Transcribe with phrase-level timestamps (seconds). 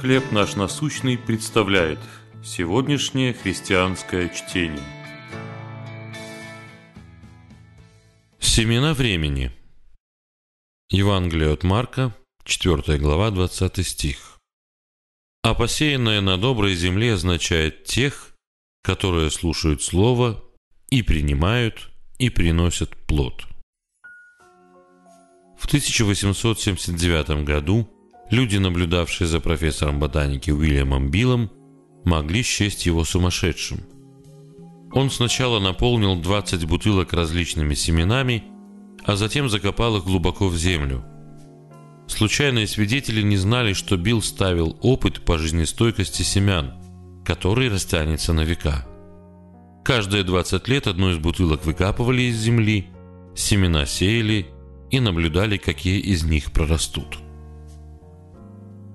[0.00, 1.98] «Хлеб наш насущный» представляет
[2.44, 4.84] сегодняшнее христианское чтение.
[8.38, 9.52] Семена времени.
[10.90, 12.14] Евангелие от Марка,
[12.44, 14.38] 4 глава, 20 стих.
[15.42, 18.34] «А посеянное на доброй земле означает тех,
[18.82, 20.44] которые слушают Слово
[20.90, 21.88] и принимают,
[22.18, 23.46] и приносят плод».
[25.58, 27.95] В 1879 году
[28.30, 31.50] Люди, наблюдавшие за профессором ботаники Уильямом Биллом,
[32.04, 33.80] могли счесть его сумасшедшим.
[34.92, 38.44] Он сначала наполнил 20 бутылок различными семенами,
[39.04, 41.04] а затем закопал их глубоко в землю.
[42.08, 46.74] Случайные свидетели не знали, что Билл ставил опыт по жизнестойкости семян,
[47.24, 48.86] который растянется на века.
[49.84, 52.88] Каждые 20 лет одну из бутылок выкапывали из земли,
[53.36, 54.46] семена сеяли
[54.90, 57.18] и наблюдали, какие из них прорастут.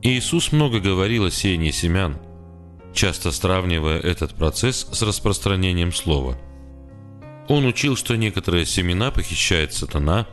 [0.03, 2.17] Иисус много говорил о сеянии семян,
[2.91, 6.37] часто сравнивая этот процесс с распространением слова.
[7.47, 10.27] Он учил, что некоторые семена похищает сатана,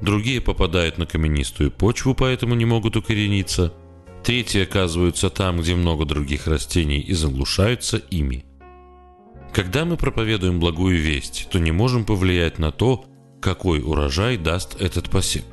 [0.00, 3.74] другие попадают на каменистую почву, поэтому не могут укорениться,
[4.22, 8.46] третьи оказываются там, где много других растений, и заглушаются ими.
[9.52, 13.04] Когда мы проповедуем благую весть, то не можем повлиять на то,
[13.42, 15.44] какой урожай даст этот посев.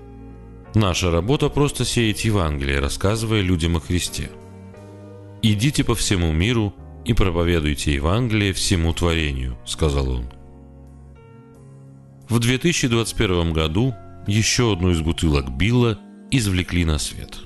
[0.73, 4.29] Наша работа просто сеять Евангелие, рассказывая людям о Христе.
[5.41, 10.25] «Идите по всему миру и проповедуйте Евангелие всему творению»,— сказал он.
[12.29, 13.93] В 2021 году
[14.27, 15.99] еще одну из бутылок Билла
[16.29, 17.37] извлекли на свет.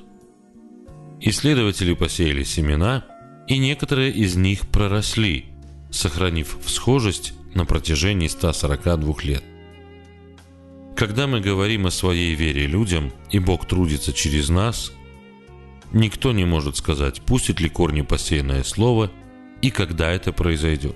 [1.22, 3.06] Исследователи посеяли семена,
[3.48, 5.46] и некоторые из них проросли,
[5.90, 9.44] сохранив всхожесть на протяжении 142 лет.
[10.96, 14.94] Когда мы говорим о своей вере людям, и Бог трудится через нас,
[15.92, 19.12] никто не может сказать, пустит ли корни посеянное слово
[19.62, 20.96] и когда это произойдет.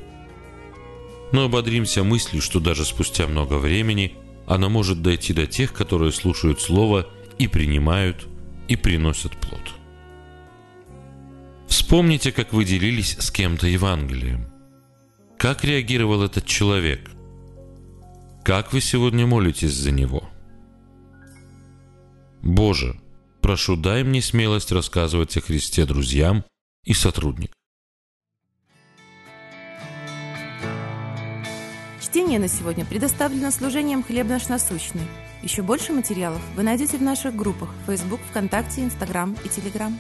[1.34, 4.14] Но ободримся мыслью, что даже спустя много времени
[4.48, 7.08] оно может дойти до тех, которые слушают слово
[7.38, 8.26] и принимают,
[8.70, 9.62] и приносят плод.
[11.68, 14.48] Вспомните, как вы делились с кем-то Евангелием.
[15.38, 17.12] Как реагировал этот человек–
[18.50, 20.28] как вы сегодня молитесь за него?
[22.42, 23.00] Боже,
[23.42, 26.44] прошу, дай мне смелость рассказывать о Христе друзьям
[26.84, 27.54] и сотрудникам.
[32.02, 35.06] Чтение на сегодня предоставлено служением «Хлеб наш насущный».
[35.44, 39.96] Еще больше материалов вы найдете в наших группах Facebook, ВКонтакте, Инстаграм и Телеграм.